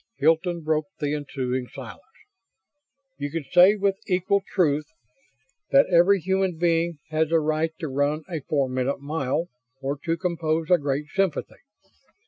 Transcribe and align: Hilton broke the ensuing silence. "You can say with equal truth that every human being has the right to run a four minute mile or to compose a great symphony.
Hilton 0.17 0.61
broke 0.61 0.87
the 0.99 1.13
ensuing 1.13 1.67
silence. 1.67 2.01
"You 3.19 3.29
can 3.29 3.43
say 3.51 3.75
with 3.75 3.99
equal 4.07 4.41
truth 4.55 4.87
that 5.69 5.85
every 5.93 6.19
human 6.19 6.57
being 6.57 6.97
has 7.11 7.29
the 7.29 7.39
right 7.39 7.71
to 7.77 7.87
run 7.87 8.23
a 8.27 8.39
four 8.39 8.67
minute 8.67 8.99
mile 8.99 9.49
or 9.79 9.99
to 10.05 10.17
compose 10.17 10.71
a 10.71 10.79
great 10.79 11.05
symphony. 11.13 11.59